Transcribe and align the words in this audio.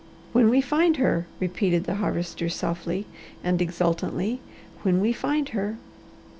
"When 0.33 0.49
we 0.49 0.61
find 0.61 0.97
her," 0.97 1.27
repeated 1.39 1.83
the 1.83 1.93
Harvester 2.01 2.49
softly 2.49 3.05
and 3.43 3.61
exultantly. 3.61 4.41
"When 4.81 4.99
we 4.99 5.13
find 5.13 5.49
her!" 5.49 5.77